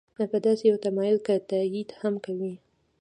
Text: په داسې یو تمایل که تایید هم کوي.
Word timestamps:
په 0.31 0.37
داسې 0.45 0.63
یو 0.71 0.77
تمایل 0.85 1.17
که 1.25 1.33
تایید 1.49 1.89
هم 2.01 2.13
کوي. 2.25 2.53